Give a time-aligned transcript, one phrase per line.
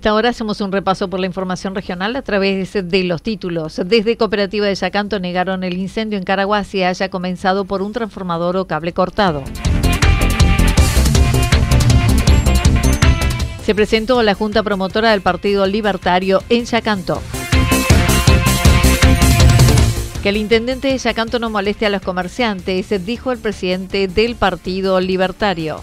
[0.00, 3.78] Esta hora hacemos un repaso por la información regional a través de los títulos.
[3.84, 8.56] Desde Cooperativa de Yacanto negaron el incendio en Caraguá si haya comenzado por un transformador
[8.56, 9.44] o cable cortado.
[13.62, 17.20] Se presentó la Junta Promotora del Partido Libertario en Yacanto.
[20.22, 24.98] Que el intendente de Yacanto no moleste a los comerciantes, dijo el presidente del Partido
[24.98, 25.82] Libertario.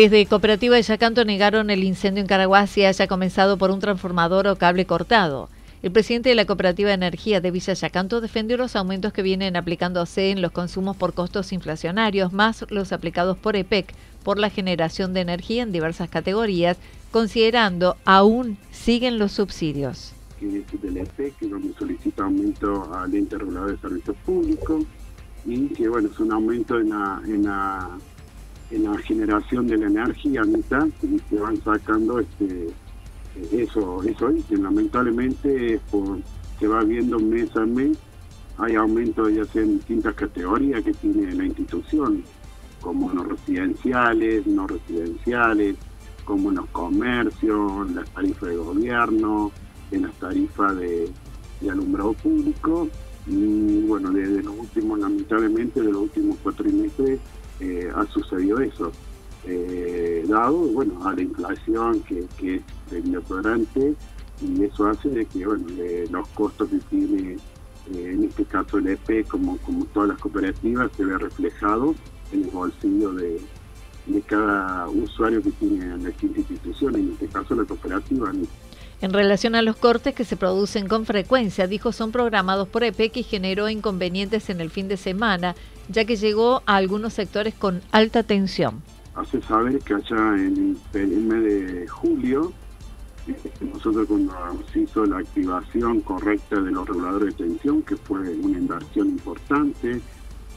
[0.00, 4.46] Desde Cooperativa de Yacanto negaron el incendio en Caraguá si haya comenzado por un transformador
[4.46, 5.48] o cable cortado.
[5.82, 9.56] El presidente de la Cooperativa de Energía de Villa Yacanto defendió los aumentos que vienen
[9.56, 13.92] aplicándose en los consumos por costos inflacionarios, más los aplicados por EPEC
[14.22, 16.76] por la generación de energía en diversas categorías,
[17.10, 20.12] considerando aún siguen los subsidios.
[20.40, 21.34] Del EPEC,
[21.76, 24.84] solicita aumento al ente regulador de servicios públicos
[25.44, 26.90] y que bueno, es un aumento en
[27.42, 27.98] la
[28.70, 32.68] en la generación de la energía mitad y se van sacando este
[33.52, 36.18] eso eso y lamentablemente por,
[36.58, 37.96] se va viendo mes a mes
[38.58, 42.24] hay aumentos ya sea en distintas categorías que tiene la institución
[42.80, 45.76] como en los residenciales no residenciales
[46.24, 49.52] como en los comercios las tarifas de gobierno
[49.90, 51.10] en las tarifas de,
[51.70, 52.88] alumbrado público
[53.26, 57.18] y bueno desde los últimos lamentablemente de los últimos cuatro meses
[57.60, 58.92] eh, ha sucedido eso,
[59.44, 63.94] eh, dado bueno a la inflación que, que es deteriorante
[64.40, 65.66] y eso hace de que bueno,
[66.10, 67.36] los costos que tiene
[67.94, 71.94] eh, en este caso el EP como, como todas las cooperativas se ve reflejado
[72.32, 73.40] en el bolsillo de,
[74.06, 78.30] de cada usuario que tiene la institución, en este caso la cooperativa.
[79.00, 83.18] En relación a los cortes que se producen con frecuencia, dijo son programados por EPEC
[83.18, 85.54] y generó inconvenientes en el fin de semana
[85.88, 88.82] ya que llegó a algunos sectores con alta tensión.
[89.14, 92.52] Hace saber que allá en el mes de julio,
[93.26, 94.32] este, nosotros cuando
[94.72, 100.00] se hizo la activación correcta de los reguladores de tensión, que fue una inversión importante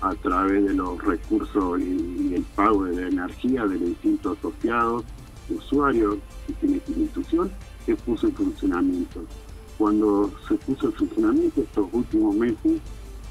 [0.01, 5.03] a través de los recursos y, el pago de la energía de los distintos asociados,
[5.49, 6.17] usuarios
[6.47, 7.51] que tiene esta institución,
[7.85, 9.23] se puso en funcionamiento.
[9.77, 12.81] Cuando se puso en funcionamiento estos últimos meses,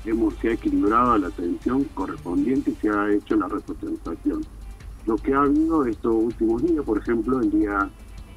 [0.04, 4.44] hemos, se ha equilibrado la atención correspondiente y se ha hecho la representación.
[5.06, 7.90] Lo que ha habido estos últimos días, por ejemplo, el día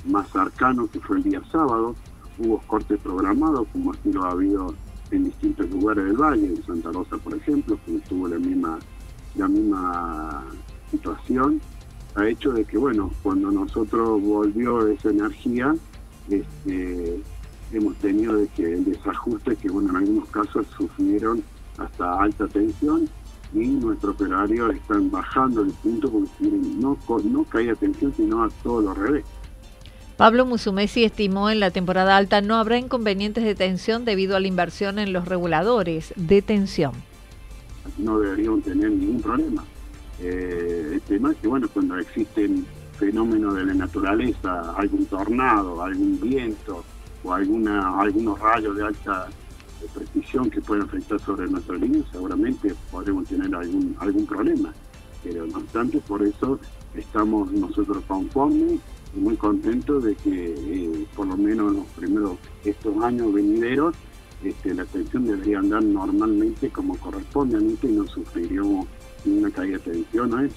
[0.06, 1.96] más cercano, que fue el día sábado,
[2.40, 4.74] hubo cortes programados, como así lo ha habido
[5.12, 8.80] en distintos lugares del valle, en Santa Rosa, por ejemplo, que tuvo la misma,
[9.36, 10.44] la misma
[10.90, 11.62] situación,
[12.16, 15.76] ha hecho de que, bueno, cuando nosotros volvió esa energía,
[16.30, 17.22] este,
[17.72, 21.44] hemos tenido de que el desajuste que, bueno, en algunos casos sufrieron
[21.78, 23.10] hasta alta tensión
[23.54, 28.82] y nuestros operarios están bajando el punto porque no, no cae atención, sino a todo
[28.82, 29.26] lo revés.
[30.18, 34.48] Pablo Musumesi estimó en la temporada alta no habrá inconvenientes de tensión debido a la
[34.48, 36.94] inversión en los reguladores de tensión.
[37.98, 39.64] No deberían tener ningún problema.
[40.20, 42.66] Eh, el tema es que, bueno, cuando existen
[42.98, 46.84] fenómenos de la naturaleza, algún tornado, algún viento
[47.24, 49.28] o alguna, algunos rayos de alta
[49.88, 54.74] precisión que pueden afectar sobre nuestra línea, seguramente podremos tener algún, algún problema.
[55.24, 56.60] Pero no obstante, por eso
[56.96, 58.80] estamos nosotros conformes
[59.16, 63.96] y muy contentos de que eh, por lo menos en los primeros estos años venideros
[64.44, 68.88] este, la atención debería andar normalmente como corresponde y no sufriríamos
[69.24, 70.52] ninguna caída de tensión,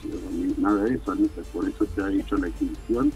[0.58, 1.14] nada de eso,
[1.52, 3.12] por eso se ha hecho la exhibición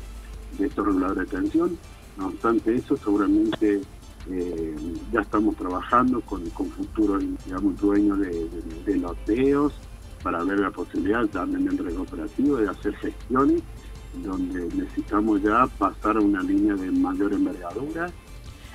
[0.59, 1.79] de estos reguladores de tensión.
[2.17, 3.81] No obstante eso, seguramente
[4.28, 4.76] eh,
[5.12, 8.49] ya estamos trabajando con, con futuros digamos, dueños de,
[8.84, 9.72] de, loteos
[10.22, 13.62] para ver la posibilidad también del cooperativo de hacer gestiones
[14.22, 18.11] donde necesitamos ya pasar a una línea de mayor envergadura.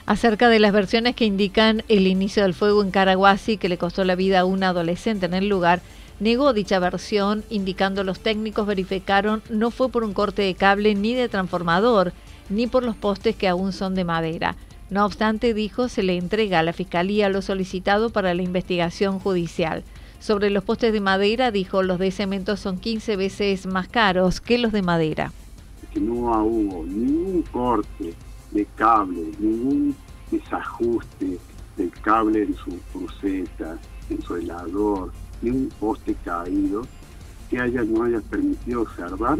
[0.05, 4.03] Acerca de las versiones que indican el inicio del fuego en Caraguasi que le costó
[4.03, 5.81] la vida a una adolescente en el lugar,
[6.19, 11.13] negó dicha versión, indicando los técnicos verificaron no fue por un corte de cable ni
[11.13, 12.13] de transformador,
[12.49, 14.55] ni por los postes que aún son de madera.
[14.91, 19.83] No obstante, dijo, se le entrega a la Fiscalía lo solicitado para la investigación judicial.
[20.19, 24.59] Sobre los postes de madera, dijo, los de cemento son 15 veces más caros que
[24.59, 25.31] los de madera.
[25.95, 28.13] No hubo ningún corte
[28.51, 29.95] de cable, ningún
[30.29, 31.39] desajuste
[31.77, 33.79] del cable en su cruceta,
[34.09, 35.11] en su helador,
[35.41, 36.85] ni un poste caído
[37.49, 39.39] que haya no haya permitido observar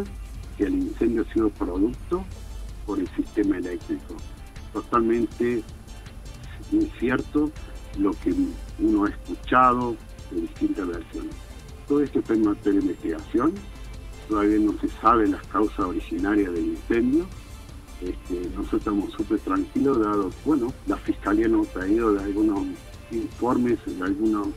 [0.58, 2.24] que el incendio ha sido producto
[2.86, 4.16] por el sistema eléctrico
[4.76, 5.64] totalmente
[6.72, 7.50] incierto
[7.98, 8.34] lo que
[8.80, 9.96] uno ha escuchado
[10.32, 11.36] de distintas versiones.
[11.88, 13.54] Todo esto está en materia de investigación,
[14.28, 17.26] todavía no se sabe las causas originarias del incendio.
[18.02, 22.60] Este, nosotros estamos súper tranquilos, dado, bueno, la Fiscalía nos ha traído de algunos
[23.12, 24.48] informes, de algunos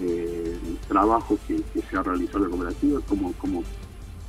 [0.00, 0.58] eh,
[0.88, 3.62] trabajos que, se ha realizado la cooperativa, como, como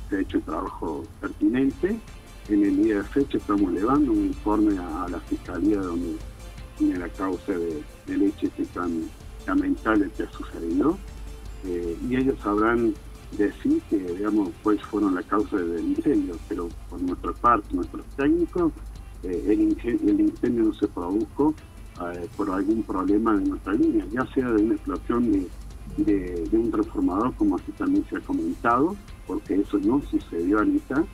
[0.08, 2.00] se ha hecho el trabajo pertinente
[2.48, 6.16] en el día de fecha estamos elevando un informe a, la Fiscalía donde
[6.78, 7.82] tiene la causa de,
[8.16, 9.04] leche que tan
[9.46, 10.96] lamentable que ha sucedido.
[11.64, 12.94] Eh, y ellos sabrán
[13.36, 18.72] decir que, digamos, pues fueron la causa del incendio, pero por nuestra parte, nuestros técnicos,
[19.24, 21.54] eh, el, incendio, no se produjo
[22.14, 25.32] eh, por algún problema de nuestra línea, ya sea de una explosión
[25.96, 28.94] de, un transformador, como así también se ha comentado,
[29.26, 31.04] porque eso no sucedió, Anita,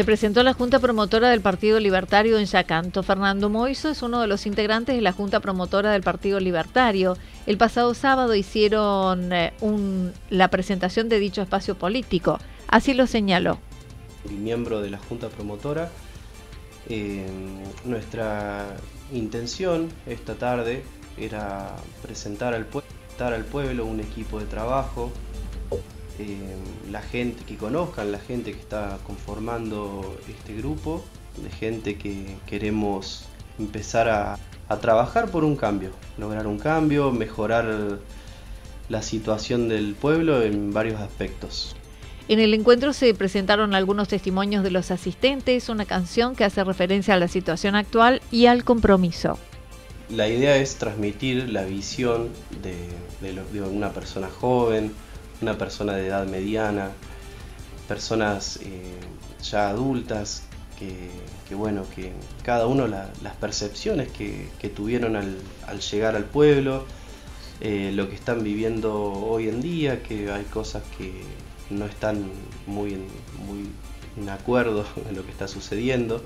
[0.00, 3.02] se presentó la Junta Promotora del Partido Libertario en Yacanto.
[3.02, 7.18] Fernando Moiso es uno de los integrantes de la Junta Promotora del Partido Libertario.
[7.46, 9.52] El pasado sábado hicieron eh,
[10.30, 12.38] la presentación de dicho espacio político.
[12.66, 13.58] Así lo señaló.
[14.30, 15.90] Miembro de la Junta Promotora,
[16.88, 17.26] eh,
[17.84, 18.68] nuestra
[19.12, 20.82] intención esta tarde
[21.18, 22.66] era presentar al,
[23.18, 25.12] al pueblo un equipo de trabajo
[26.20, 26.56] eh,
[26.90, 31.02] la gente, que conozcan la gente que está conformando este grupo,
[31.42, 33.24] de gente que queremos
[33.58, 34.38] empezar a,
[34.80, 37.98] trabajar por un cambio, lograr un cambio, mejorar
[38.88, 41.74] la situación del pueblo en varios aspectos.
[42.28, 47.14] En el encuentro se presentaron algunos testimonios de los asistentes, una canción que hace referencia
[47.14, 49.38] a la situación actual y al compromiso.
[50.08, 52.28] La idea es transmitir la visión
[52.62, 52.76] de,
[53.20, 54.92] de una persona joven,
[55.42, 56.90] una persona de edad mediana,
[57.88, 58.98] personas eh,
[59.42, 60.44] ya adultas,
[60.78, 66.86] que, bueno, que cada uno las percepciones que, tuvieron al, llegar al pueblo,
[67.60, 71.12] eh, lo que están viviendo hoy en día, que hay cosas que
[71.68, 72.30] no están
[72.66, 73.06] muy en,
[73.46, 73.68] muy
[74.16, 76.22] en acuerdo en lo que está sucediendo.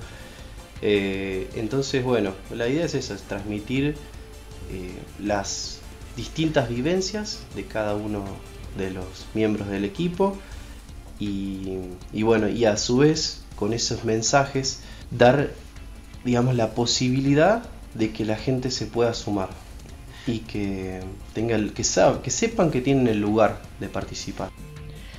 [0.82, 3.96] Eh, entonces, bueno, la idea es esa, es transmitir
[5.18, 5.80] las
[6.16, 8.24] distintas vivencias de cada uno
[8.76, 10.36] de los miembros del equipo
[11.18, 15.50] y, bueno, y a su vez con esos mensajes dar,
[16.24, 17.62] digamos, la posibilidad
[17.94, 19.50] de que la gente se pueda sumar
[20.26, 21.00] y que,
[21.32, 21.84] tenga, que,
[22.22, 24.50] que sepan que tienen el lugar de participar.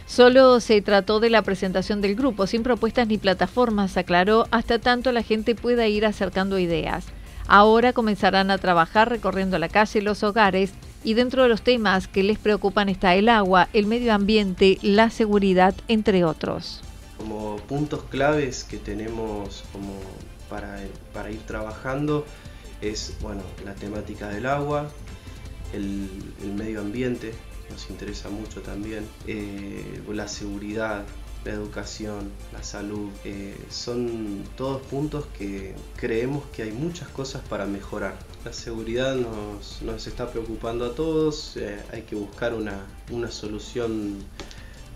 [0.08, 5.12] Solo se trató de la presentación del grupo, sin propuestas ni plataformas, aclaró, hasta tanto
[5.12, 7.06] la gente pueda ir acercando ideas.
[7.48, 10.74] Ahora comenzarán a trabajar recorriendo la calle y los hogares
[11.06, 15.10] y dentro de los temas que les preocupan está el agua, el medio ambiente, la
[15.10, 16.82] seguridad, entre otros.
[17.18, 19.94] como puntos claves que tenemos como
[20.50, 20.80] para,
[21.14, 22.26] para ir trabajando
[22.82, 24.90] es bueno, la temática del agua,
[25.74, 26.10] el,
[26.56, 27.34] medio ambiente,
[27.70, 31.04] nos interesa mucho también, eh, la seguridad,
[31.46, 37.66] la educación, la salud, eh, son todos puntos que creemos que hay muchas cosas para
[37.66, 38.18] mejorar.
[38.44, 44.18] La seguridad nos, está preocupando a todos, eh, hay que buscar una, una solución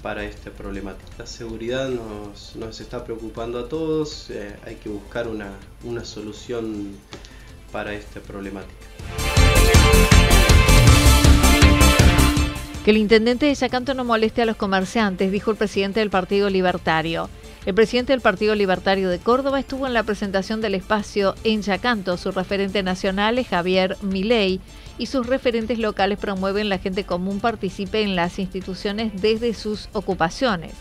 [0.02, 1.12] para esta problemática.
[1.20, 4.30] La seguridad nos, nos está preocupando a todos,
[4.66, 5.52] hay que buscar una,
[5.84, 6.96] una solución
[7.72, 9.29] para esta problemática.
[12.84, 16.50] Que el intendente de Yacanto no moleste a los comerciantes, dijo el presidente del Partido
[16.50, 17.30] Libertario.
[17.66, 22.16] El presidente del Partido Libertario de Córdoba estuvo en la presentación del espacio en Yacanto.
[22.16, 24.62] Su referente nacional es Javier Milei
[24.98, 30.72] y sus referentes locales promueven la gente común participe en las instituciones desde sus ocupaciones.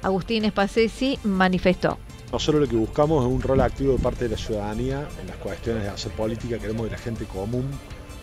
[0.00, 1.98] Agustín Espacesi manifestó.
[2.30, 5.36] Nosotros lo que buscamos es un rol activo de parte de la ciudadanía en las
[5.38, 6.58] cuestiones de hacer política.
[6.58, 7.68] Queremos que la gente común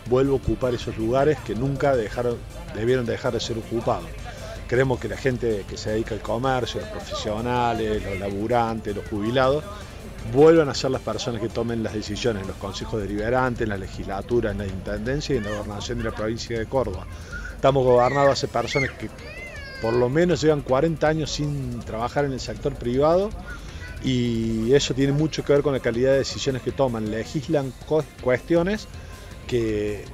[0.08, 2.36] vuelva a ocupar esos lugares que nunca dejaron,
[2.80, 4.06] debieron dejar de ser ocupados.
[4.68, 9.62] Queremos que la gente que se dedica al comercio, los profesionales, los laburantes, los jubilados,
[10.32, 13.76] vuelvan a ser las personas que tomen las decisiones en los consejos deliberantes, en la
[13.76, 17.06] legislatura, en la intendencia y en la gobernación de la provincia de Córdoba.
[17.54, 19.08] Estamos gobernados hace personas que
[19.80, 23.30] por lo menos llevan 40 años sin trabajar en el sector privado
[24.02, 27.10] y eso tiene mucho que ver con la calidad de decisiones que toman.
[27.10, 27.72] Legislan
[28.22, 28.88] cuestiones
[29.46, 30.04] que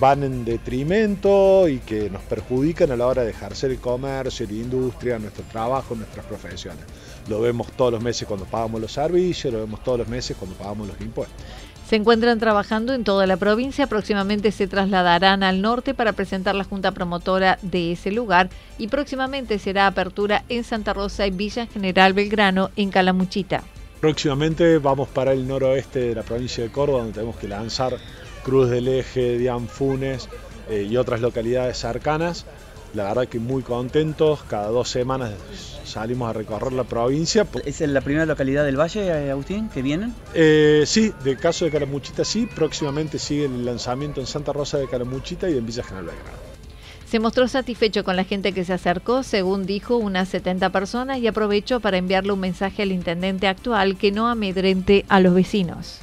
[0.00, 4.52] van en detrimento y que nos perjudican a la hora de ejercer el comercio, la
[4.52, 6.84] industria, nuestro trabajo, nuestras profesiones.
[7.28, 10.56] Lo vemos todos los meses cuando pagamos los servicios, lo vemos todos los meses cuando
[10.56, 11.36] pagamos los impuestos.
[11.88, 16.64] Se encuentran trabajando en toda la provincia, próximamente se trasladarán al norte para presentar la
[16.64, 22.12] junta promotora de ese lugar y próximamente será apertura en Santa Rosa y Villa General
[22.12, 23.62] Belgrano en Calamuchita.
[24.00, 27.96] Próximamente vamos para el noroeste de la provincia de Córdoba, donde tenemos que lanzar
[28.48, 30.26] Cruz del Eje, Dianfunes
[30.70, 32.46] eh, y otras localidades cercanas.
[32.94, 35.32] La verdad que muy contentos, cada dos semanas
[35.84, 37.46] salimos a recorrer la provincia.
[37.66, 40.14] ¿Es la primera localidad del Valle, eh, Agustín, que vienen?
[40.32, 44.88] Eh, sí, del caso de Caramuchita sí, próximamente sigue el lanzamiento en Santa Rosa de
[44.88, 46.38] Caramuchita y en Villa General Belgrano.
[47.06, 51.26] Se mostró satisfecho con la gente que se acercó, según dijo, unas 70 personas y
[51.26, 56.00] aprovechó para enviarle un mensaje al intendente actual que no amedrente a los vecinos.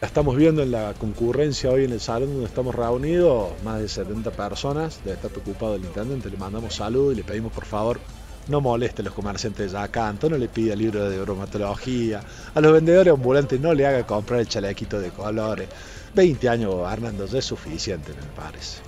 [0.00, 3.86] La estamos viendo en la concurrencia hoy en el salón donde estamos reunidos, más de
[3.86, 8.00] 70 personas, debe estar preocupado el intendente, le mandamos salud y le pedimos por favor
[8.48, 12.22] no moleste a los comerciantes de Yacanto, no le pida libro de bromatología,
[12.54, 15.68] a los vendedores ambulantes no le haga comprar el chalequito de colores.
[16.14, 18.80] 20 años gobernando ya es suficiente, me parece.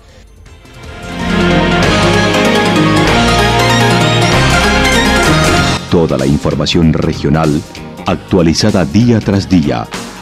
[5.90, 7.62] Toda la información regional
[8.06, 9.86] actualizada día tras día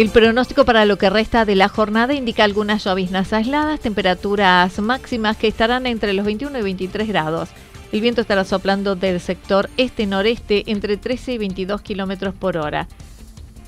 [0.00, 5.36] El pronóstico para lo que resta de la jornada indica algunas lloviznas aisladas, temperaturas máximas
[5.36, 7.50] que estarán entre los 21 y 23 grados.
[7.92, 12.88] El viento estará soplando del sector este-noreste entre 13 y 22 kilómetros por hora.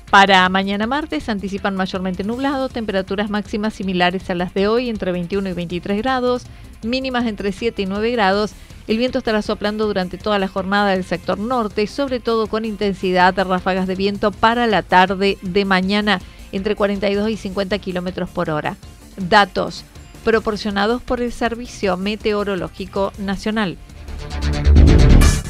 [0.09, 5.49] Para mañana martes anticipan mayormente nublado, temperaturas máximas similares a las de hoy entre 21
[5.49, 6.47] y 23 grados,
[6.85, 8.55] mínimas entre 7 y 9 grados
[8.87, 13.33] el viento estará soplando durante toda la jornada del sector norte, sobre todo con intensidad
[13.33, 16.19] de ráfagas de viento para la tarde de mañana
[16.51, 18.75] entre 42 y 50 kilómetros por hora.
[19.17, 19.85] Datos
[20.25, 23.77] proporcionados por el Servicio Meteorológico Nacional.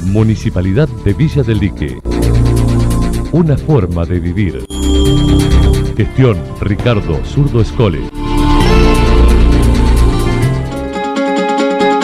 [0.02, 1.98] Municipalidad de Villa del Lique.
[3.32, 4.64] Una forma de vivir.
[5.96, 8.13] Gestión Ricardo Zurdo Escole.